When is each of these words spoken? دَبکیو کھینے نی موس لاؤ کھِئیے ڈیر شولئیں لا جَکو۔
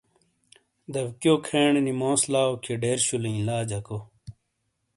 دَبکیو 0.93 1.33
کھینے 1.45 1.81
نی 1.85 1.93
موس 1.99 2.21
لاؤ 2.31 2.51
کھِئیے 2.63 2.79
ڈیر 2.81 2.99
شولئیں 3.05 3.43
لا 3.47 3.57
جَکو۔ 3.69 3.97